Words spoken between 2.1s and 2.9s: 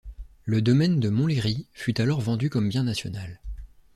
vendu comme bien